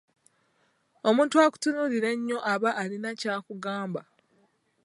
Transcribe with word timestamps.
Omuntu 1.09 1.35
akutunuulira 1.45 2.07
ennyo 2.15 2.37
aba 2.53 2.69
alina 2.81 3.09
kyakugamba. 3.19 4.01